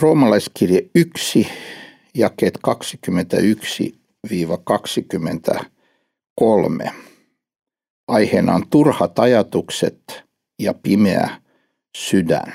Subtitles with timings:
[0.00, 1.48] Roomalaiskirje 1,
[2.14, 2.58] jakeet
[6.84, 6.90] 21-23.
[8.08, 10.24] Aiheena on turhat ajatukset
[10.58, 11.30] ja pimeä
[11.96, 12.54] sydän.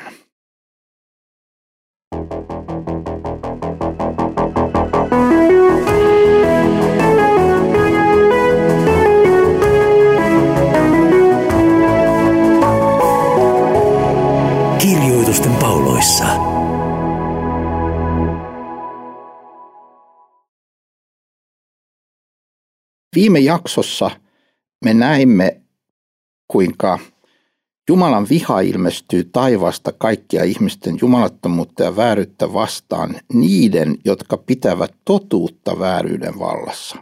[14.79, 16.52] Kirjoitusten pauloissa.
[23.15, 24.11] Viime jaksossa
[24.85, 25.61] me näimme,
[26.47, 26.99] kuinka
[27.89, 36.39] Jumalan viha ilmestyy taivaasta kaikkia ihmisten jumalattomuutta ja vääryyttä vastaan niiden, jotka pitävät totuutta vääryyden
[36.39, 36.97] vallassa.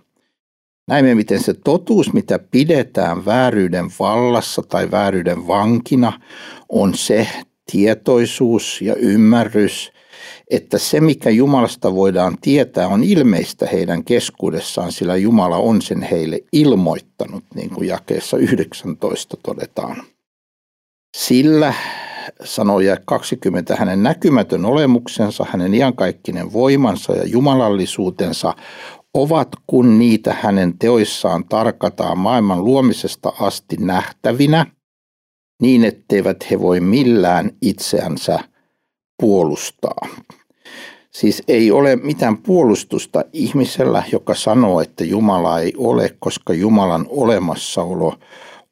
[0.87, 6.21] Näimme, miten se totuus, mitä pidetään vääryyden vallassa tai vääryyden vankina,
[6.69, 7.27] on se
[7.71, 9.91] tietoisuus ja ymmärrys,
[10.51, 16.39] että se, mikä Jumalasta voidaan tietää, on ilmeistä heidän keskuudessaan, sillä Jumala on sen heille
[16.51, 20.03] ilmoittanut, niin kuin jakeessa 19 todetaan.
[21.17, 21.73] Sillä,
[22.43, 28.53] sanoi 20, hänen näkymätön olemuksensa, hänen iankaikkinen voimansa ja jumalallisuutensa
[29.13, 34.65] ovat, kun niitä hänen teoissaan tarkataan maailman luomisesta asti nähtävinä,
[35.61, 38.39] niin etteivät he voi millään itseänsä
[39.21, 40.07] puolustaa.
[41.11, 48.15] Siis ei ole mitään puolustusta ihmisellä, joka sanoo, että Jumala ei ole, koska Jumalan olemassaolo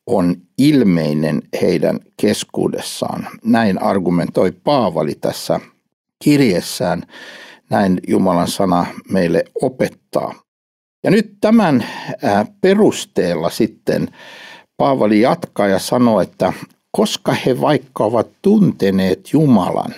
[0.08, 3.28] on ilmeinen heidän keskuudessaan.
[3.44, 5.60] Näin argumentoi Paavali tässä
[6.24, 7.04] kirjessään.
[7.70, 10.34] Näin Jumalan sana meille opettaa.
[11.04, 11.86] Ja nyt tämän
[12.62, 14.08] perusteella sitten
[14.78, 16.54] Paavali jatkaa ja sanoo, että
[16.92, 19.96] koska he vaikka ovat tunteneet Jumalan,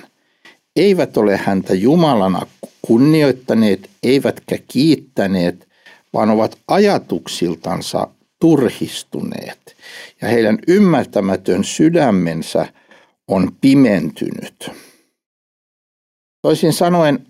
[0.75, 2.47] eivät ole häntä Jumalana
[2.81, 5.67] kunnioittaneet, eivätkä kiittäneet,
[6.13, 8.08] vaan ovat ajatuksiltansa
[8.39, 9.75] turhistuneet
[10.22, 12.66] ja heidän ymmärtämätön sydämensä
[13.28, 14.72] on pimentynyt.
[16.41, 17.28] Toisin sanoen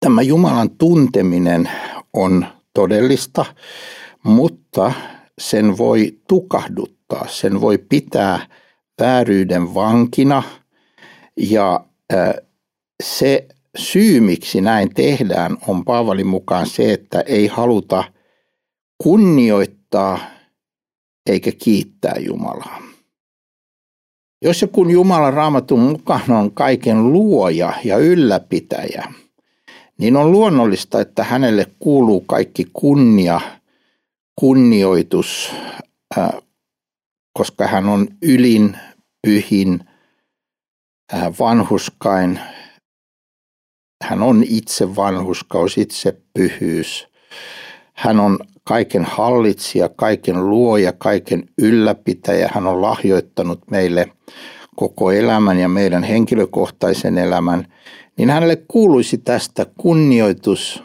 [0.00, 1.70] tämä Jumalan tunteminen
[2.12, 3.44] on todellista,
[4.22, 4.92] mutta
[5.38, 8.46] sen voi tukahduttaa, sen voi pitää
[9.00, 10.42] vääryyden vankina
[11.36, 11.84] ja
[13.02, 13.46] se
[13.76, 18.04] syy, miksi näin tehdään, on Paavalin mukaan se, että ei haluta
[18.98, 20.18] kunnioittaa
[21.30, 22.82] eikä kiittää Jumalaa.
[24.42, 29.12] Jos ja kun Jumalan raamatun mukaan on kaiken luoja ja ylläpitäjä,
[29.98, 33.40] niin on luonnollista, että hänelle kuuluu kaikki kunnia,
[34.36, 35.52] kunnioitus,
[37.32, 38.76] koska hän on ylin,
[39.26, 39.80] pyhin,
[41.40, 42.40] vanhuskain.
[44.04, 47.08] Hän on itse vanhuskaus, itse pyhyys.
[47.94, 52.50] Hän on kaiken hallitsija, kaiken luoja, kaiken ylläpitäjä.
[52.54, 54.12] Hän on lahjoittanut meille
[54.76, 57.72] koko elämän ja meidän henkilökohtaisen elämän,
[58.18, 60.82] niin hänelle kuuluisi tästä kunnioitus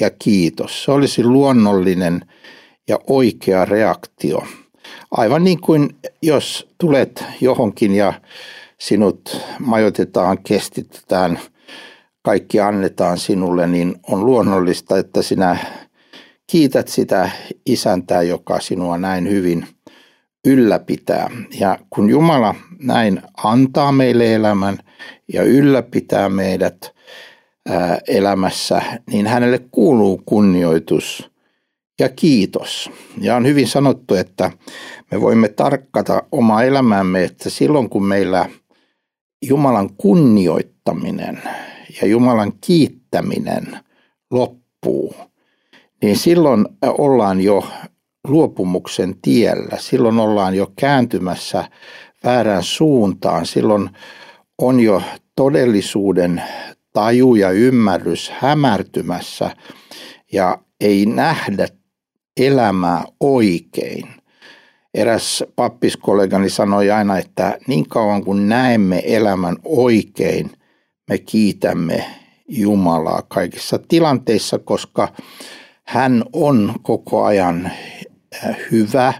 [0.00, 0.84] ja kiitos.
[0.84, 2.20] Se olisi luonnollinen
[2.88, 4.42] ja oikea reaktio.
[5.10, 8.12] Aivan niin kuin jos tulet johonkin ja
[8.82, 11.40] sinut majoitetaan, kestitetään,
[12.22, 15.56] kaikki annetaan sinulle, niin on luonnollista, että sinä
[16.46, 17.30] kiität sitä
[17.66, 19.66] isäntää, joka sinua näin hyvin
[20.46, 21.30] ylläpitää.
[21.60, 24.78] Ja kun Jumala näin antaa meille elämän
[25.32, 26.94] ja ylläpitää meidät
[28.08, 31.30] elämässä, niin hänelle kuuluu kunnioitus
[32.00, 32.90] ja kiitos.
[33.20, 34.50] Ja on hyvin sanottu, että
[35.10, 38.48] me voimme tarkkata omaa elämäämme, että silloin kun meillä
[39.42, 41.42] Jumalan kunnioittaminen
[42.02, 43.78] ja Jumalan kiittäminen
[44.30, 45.14] loppuu–
[46.02, 47.64] niin silloin ollaan jo
[48.28, 49.76] luopumuksen tiellä.
[49.78, 51.64] Silloin ollaan jo kääntymässä
[52.24, 53.46] väärään suuntaan.
[53.46, 53.90] Silloin
[54.58, 55.02] on jo
[55.36, 56.42] todellisuuden
[56.92, 59.56] taju ja ymmärrys hämärtymässä
[60.32, 61.68] ja ei nähdä
[62.36, 64.04] elämää oikein.
[64.94, 70.50] Eräs pappiskollegani sanoi aina, että niin kauan kuin näemme elämän oikein,
[71.10, 72.04] me kiitämme
[72.48, 75.08] Jumalaa kaikissa tilanteissa, koska
[75.84, 79.12] hän on koko ajan äh, hyvä,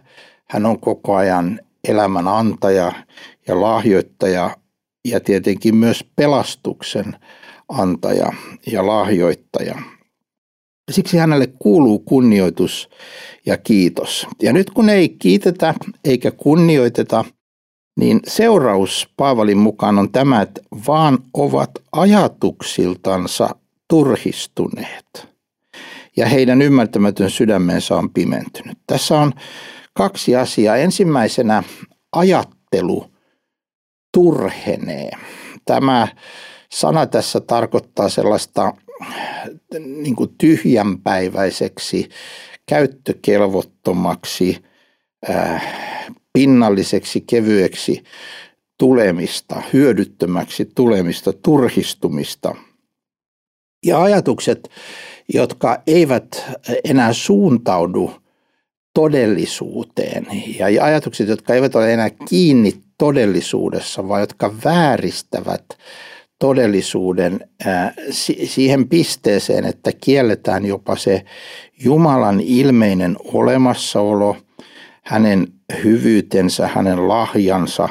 [0.50, 2.92] hän on koko ajan elämän antaja
[3.48, 4.56] ja lahjoittaja
[5.04, 7.16] ja tietenkin myös pelastuksen
[7.69, 8.32] antaja
[8.66, 9.74] ja lahjoittaja.
[10.92, 12.88] Siksi hänelle kuuluu kunnioitus
[13.46, 14.26] ja kiitos.
[14.42, 15.74] Ja nyt kun ei kiitetä
[16.04, 17.24] eikä kunnioiteta
[17.98, 23.48] niin seuraus Paavalin mukaan on tämä, että vaan ovat ajatuksiltansa
[23.88, 25.28] turhistuneet
[26.16, 28.78] ja heidän ymmärtämätön sydämensä on pimentynyt.
[28.86, 29.32] Tässä on
[29.94, 30.76] kaksi asiaa.
[30.76, 31.62] Ensimmäisenä
[32.12, 33.06] ajattelu
[34.14, 35.10] turhenee.
[35.64, 36.08] Tämä
[36.72, 38.74] sana tässä tarkoittaa sellaista
[39.78, 42.08] niin kuin tyhjänpäiväiseksi,
[42.66, 44.58] käyttökelvottomaksi,
[45.30, 45.78] äh,
[46.32, 48.02] pinnalliseksi, kevyeksi
[48.78, 52.54] tulemista, hyödyttömäksi tulemista, turhistumista.
[53.86, 54.70] Ja ajatukset,
[55.34, 56.44] jotka eivät
[56.84, 58.10] enää suuntaudu
[58.94, 60.26] todellisuuteen
[60.56, 65.64] ja ajatukset, jotka eivät ole enää kiinni todellisuudessa, vaan jotka vääristävät
[66.42, 67.40] todellisuuden
[68.44, 71.24] siihen pisteeseen, että kielletään jopa se
[71.84, 74.36] Jumalan ilmeinen olemassaolo,
[75.04, 75.46] hänen
[75.84, 77.88] hyvyytensä, hänen lahjansa,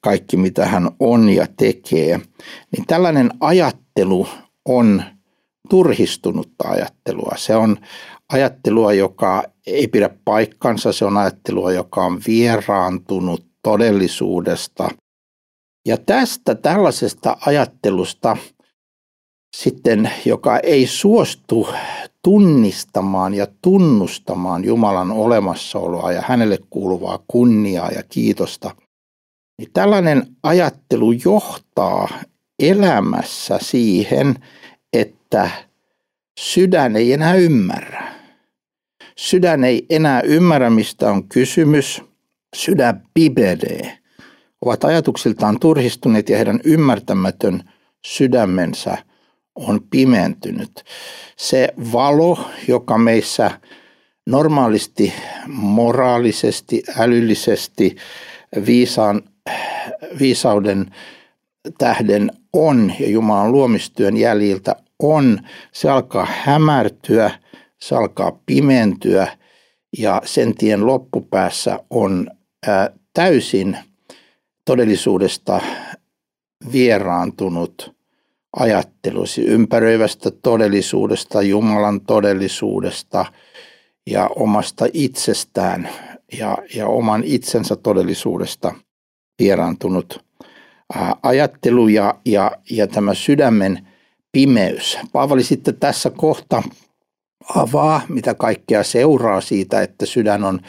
[0.00, 2.20] kaikki mitä hän on ja tekee,
[2.72, 4.28] niin tällainen ajattelu
[4.64, 5.02] on
[5.68, 7.32] turhistunutta ajattelua.
[7.36, 7.76] Se on
[8.32, 14.88] ajattelua, joka ei pidä paikkansa, se on ajattelua, joka on vieraantunut todellisuudesta.
[15.86, 18.36] Ja tästä tällaisesta ajattelusta
[19.56, 21.68] sitten, joka ei suostu
[22.24, 28.76] tunnistamaan ja tunnustamaan Jumalan olemassaoloa ja hänelle kuuluvaa kunniaa ja kiitosta,
[29.58, 32.08] niin tällainen ajattelu johtaa
[32.58, 34.34] elämässä siihen,
[34.92, 35.50] että
[36.40, 38.12] sydän ei enää ymmärrä.
[39.16, 42.02] Sydän ei enää ymmärrä, mistä on kysymys.
[42.56, 44.01] Sydän pibelee.
[44.64, 47.62] Ovat ajatuksiltaan turhistuneet ja heidän ymmärtämätön
[48.06, 48.98] sydämensä
[49.54, 50.84] on pimentynyt.
[51.36, 52.38] Se valo,
[52.68, 53.50] joka meissä
[54.26, 55.12] normaalisti
[55.46, 57.96] moraalisesti, älyllisesti,
[58.66, 59.22] viisaan,
[60.20, 60.86] viisauden
[61.78, 65.38] tähden on ja Jumalan luomistyön jäljiltä on,
[65.72, 67.30] se alkaa hämärtyä,
[67.80, 69.26] se alkaa pimentyä
[69.98, 72.30] ja sen tien loppupäässä on
[72.66, 73.78] ää, täysin
[74.64, 75.60] todellisuudesta
[76.72, 77.94] vieraantunut
[78.56, 83.24] ajattelusi ympäröivästä todellisuudesta, Jumalan todellisuudesta
[84.06, 85.88] ja omasta itsestään
[86.38, 88.74] ja, ja oman itsensä todellisuudesta
[89.38, 90.24] vieraantunut
[91.22, 93.88] ajattelu ja, ja, ja tämä sydämen
[94.32, 94.98] pimeys.
[95.12, 96.62] Paavali sitten tässä kohta
[97.54, 100.60] avaa, mitä kaikkea seuraa siitä, että sydän on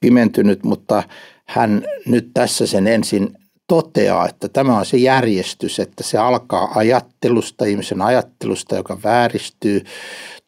[0.00, 1.02] pimentynyt, mutta
[1.46, 3.38] hän nyt tässä sen ensin
[3.72, 9.84] toteaa, että tämä on se järjestys, että se alkaa ajattelusta, ihmisen ajattelusta, joka vääristyy,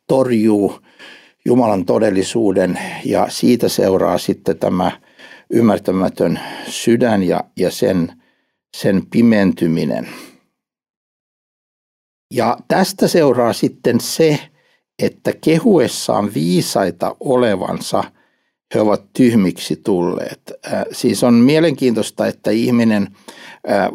[0.07, 0.79] torjuu
[1.45, 5.01] Jumalan todellisuuden ja siitä seuraa sitten tämä
[5.51, 8.23] ymmärtämätön sydän ja, ja sen,
[8.77, 10.09] sen pimentyminen.
[12.35, 14.39] Ja tästä seuraa sitten se,
[14.99, 18.05] että kehuessaan viisaita olevansa
[18.75, 20.53] he ovat tyhmiksi tulleet.
[20.93, 23.17] Siis on mielenkiintoista, että ihminen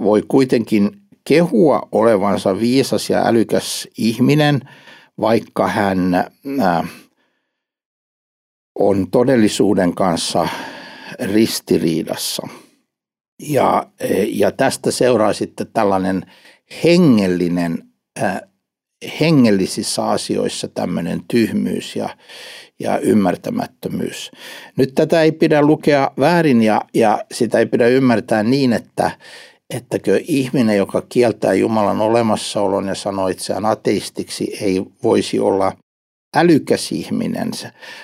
[0.03, 4.61] voi kuitenkin kehua olevansa viisas ja älykäs ihminen,
[5.21, 6.25] vaikka hän
[8.79, 10.47] on todellisuuden kanssa
[11.33, 12.47] ristiriidassa.
[13.41, 13.87] Ja,
[14.27, 16.25] ja tästä seuraa sitten tällainen
[16.83, 17.83] hengellinen
[19.19, 22.09] hengellisissä asioissa tämmöinen tyhmyys ja,
[22.79, 24.31] ja ymmärtämättömyys.
[24.77, 29.11] Nyt tätä ei pidä lukea väärin ja, ja sitä ei pidä ymmärtää niin, että
[29.69, 35.73] ettäkö ihminen, joka kieltää Jumalan olemassaolon ja sanoo itseään ateistiksi, ei voisi olla
[36.35, 37.51] älykäs ihminen.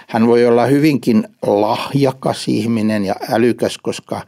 [0.07, 4.21] Hän voi olla hyvinkin lahjakas ihminen ja älykäs, koska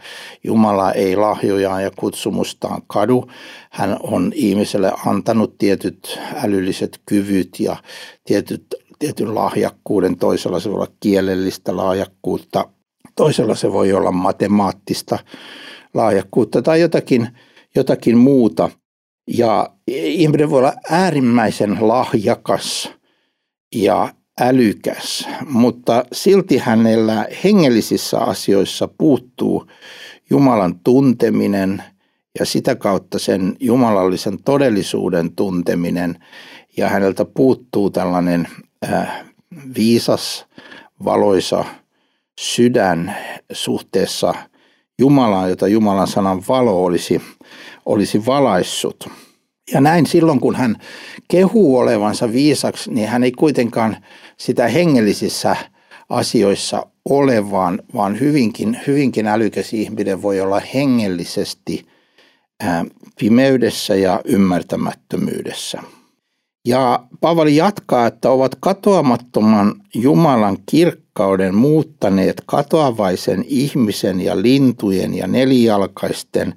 [0.44, 3.28] Jumala ei lahjojaan ja kutsumustaan kadu.
[3.72, 7.76] Hän on ihmiselle antanut tietyt älylliset kyvyt ja
[8.24, 8.66] tietyt,
[9.00, 10.18] tietyn lahjakkuuden.
[10.18, 12.70] Toisella se voi olla kielellistä lahjakkuutta,
[13.16, 15.20] toisella se voi olla matemaattista
[15.94, 17.28] lahjakkuutta tai jotakin,
[17.76, 18.70] jotakin muuta.
[19.28, 22.90] Ja ihminen voi olla äärimmäisen lahjakas–
[23.76, 29.68] ja älykäs, mutta silti hänellä hengellisissä asioissa puuttuu
[30.30, 31.84] Jumalan tunteminen
[32.40, 36.24] ja sitä kautta sen jumalallisen todellisuuden tunteminen
[36.78, 38.48] ja häneltä puuttuu tällainen
[38.94, 39.26] äh,
[39.76, 40.46] viisas,
[41.06, 41.66] valoisa
[42.40, 43.16] sydän
[43.52, 44.34] suhteessa
[45.00, 47.22] Jumalaan, jota Jumalan sanan valo olisi,
[47.86, 49.10] olisi valaissut.
[49.72, 50.76] Ja näin silloin, kun hän
[51.28, 53.98] kehuu olevansa viisaksi, niin hän ei kuitenkaan
[54.38, 55.56] sitä hengellisissä
[56.10, 61.86] asioissa ole, vaan, vaan hyvinkin, hyvinkin älykäs ihminen voi olla hengellisesti
[63.20, 65.84] pimeydessä ja ymmärtämättömyydessä.
[66.66, 70.58] Ja Paavali jatkaa, että ovat katoamattoman Jumalan
[71.18, 76.54] kirkkauden muuttaneet katoavaisen ihmisen ja lintujen ja nelijalkaisten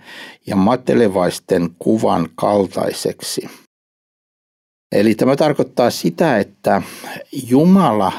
[0.46, 3.48] ja matelevaisten kuvan kaltaiseksi.
[4.92, 6.82] Eli tämä tarkoittaa sitä, että
[7.48, 8.12] Jumala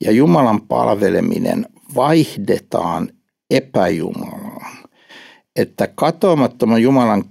[0.00, 3.08] ja Jumalan palveleminen vaihdetaan
[3.50, 4.76] epäjumalaan.
[5.56, 7.24] Että katoamattoman Jumalan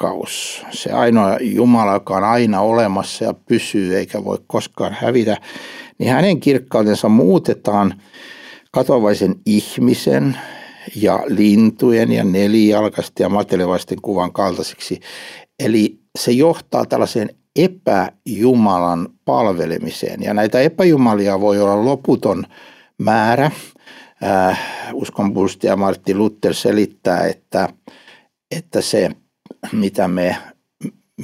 [0.00, 5.36] kirkkaus, se ainoa Jumala, joka on aina olemassa ja pysyy eikä voi koskaan hävitä,
[5.98, 8.02] niin hänen kirkkautensa muutetaan
[8.72, 10.38] katoavaisen ihmisen
[10.96, 15.00] ja lintujen ja nelijalkaisten ja matelevaisten kuvan kaltaisiksi.
[15.58, 20.22] Eli se johtaa tällaiseen epäjumalan palvelemiseen.
[20.22, 22.44] Ja näitä epäjumalia voi olla loputon
[22.98, 23.50] määrä.
[24.24, 24.60] Äh,
[24.92, 27.68] uskonpuolustaja Martti Luther selittää, että,
[28.50, 29.10] että se,
[29.72, 30.36] mitä me,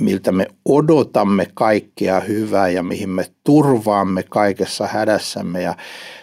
[0.00, 5.74] miltä me odotamme kaikkea hyvää ja mihin me turvaamme kaikessa hädässämme ja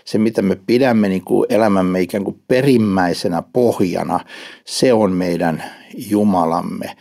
[0.06, 4.20] se, mitä me pidämme niin kuin elämämme ikään kuin perimmäisenä pohjana,
[4.66, 5.64] se on meidän
[6.10, 6.96] Jumalamme.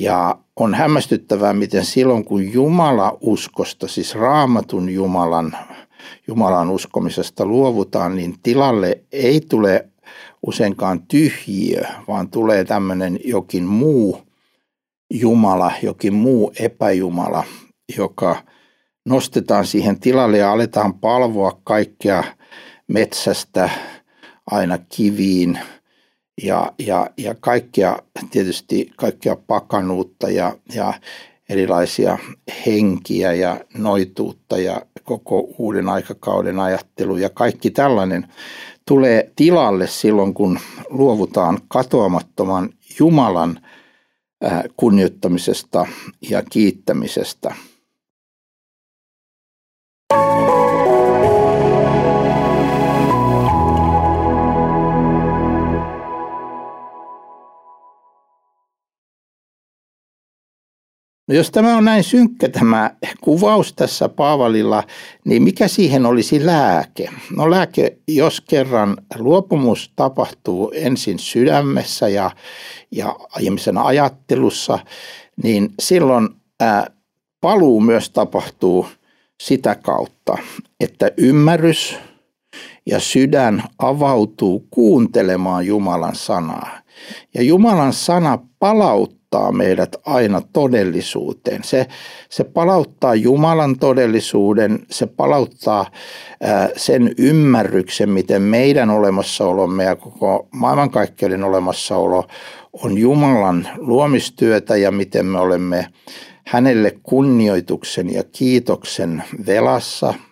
[0.00, 5.56] Ja on hämmästyttävää, miten silloin kun Jumala uskosta, siis raamatun Jumalan,
[6.28, 9.88] Jumalan uskomisesta luovutaan, niin tilalle ei tule
[10.46, 14.22] useinkaan tyhjiö, vaan tulee tämmöinen jokin muu
[15.10, 17.44] Jumala, jokin muu epäjumala,
[17.96, 18.36] joka
[19.06, 22.24] nostetaan siihen tilalle ja aletaan palvoa kaikkea
[22.88, 23.70] metsästä
[24.46, 25.58] aina kiviin–
[26.42, 27.98] ja, ja, ja kaikkea,
[28.30, 30.94] tietysti kaikkea pakanuutta ja, ja
[31.48, 32.18] erilaisia
[32.66, 38.26] henkiä ja noituutta ja koko uuden aikakauden ajattelu ja kaikki tällainen
[38.88, 43.60] tulee tilalle silloin, kun luovutaan katoamattoman Jumalan
[44.76, 45.86] kunnioittamisesta
[46.30, 47.54] ja kiittämisestä–
[61.30, 64.82] No jos tämä on näin synkkä tämä kuvaus tässä Paavalilla,
[65.24, 67.08] niin mikä siihen olisi lääke?
[67.36, 72.30] No lääke, jos kerran luopumus tapahtuu ensin sydämessä ja,
[72.90, 74.78] ja ihmisen ajattelussa,
[75.42, 76.28] niin silloin
[76.60, 76.86] ää,
[77.40, 78.86] paluu myös tapahtuu
[79.40, 80.38] sitä kautta,
[80.80, 81.96] että ymmärrys
[82.86, 86.78] ja sydän avautuu kuuntelemaan Jumalan sanaa.
[87.34, 91.64] Ja Jumalan sana palauttaa palauttaa meidät aina todellisuuteen.
[91.64, 91.86] Se,
[92.28, 95.86] se palauttaa Jumalan todellisuuden, se palauttaa
[96.42, 102.24] ää, sen ymmärryksen, miten meidän olemassaolomme ja koko maailmankaikkeuden olemassaolo
[102.72, 105.86] on Jumalan luomistyötä ja miten me olemme
[106.46, 110.14] hänelle kunnioituksen ja kiitoksen velassa–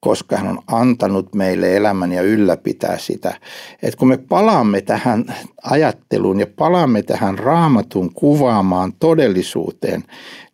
[0.00, 3.34] koska hän on antanut meille elämän ja ylläpitää sitä.
[3.82, 5.24] Et kun me palaamme tähän
[5.62, 10.04] ajatteluun ja palaamme tähän raamatun kuvaamaan todellisuuteen,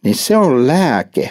[0.05, 1.31] niin se on lääke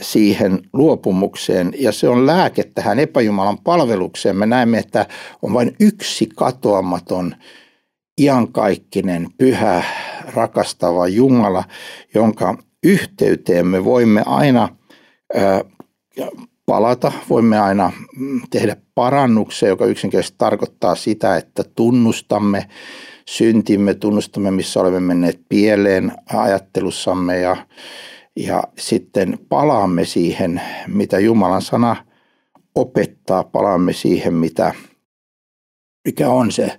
[0.00, 4.36] siihen luopumukseen ja se on lääke tähän epäjumalan palvelukseen.
[4.36, 5.06] Me näemme, että
[5.42, 7.34] on vain yksi katoamaton,
[8.20, 9.82] iankaikkinen, pyhä,
[10.34, 11.64] rakastava Jumala,
[12.14, 14.68] jonka yhteyteen me voimme aina
[16.68, 17.12] palata.
[17.30, 22.68] Voimme aina mm, tehdä parannuksia, joka yksinkertaisesti tarkoittaa sitä, että tunnustamme
[23.28, 27.56] syntimme, tunnustamme, missä olemme menneet pieleen ajattelussamme ja,
[28.36, 31.96] ja sitten palaamme siihen, mitä Jumalan sana
[32.74, 34.74] opettaa, palaamme siihen, mitä,
[36.04, 36.78] mikä on se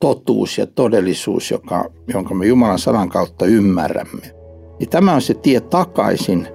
[0.00, 4.34] totuus ja todellisuus, joka, jonka me Jumalan sanan kautta ymmärrämme.
[4.80, 6.48] Niin tämä on se tie takaisin–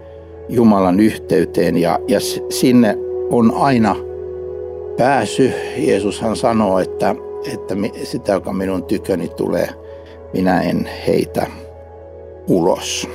[0.50, 2.98] Jumalan yhteyteen ja, ja sinne
[3.32, 3.96] on aina
[4.98, 5.52] pääsy.
[5.78, 7.16] Jeesushan sanoo, että,
[7.54, 9.70] että sitä, joka minun tyköni tulee,
[10.34, 11.48] minä en heitä
[12.48, 13.10] ulos.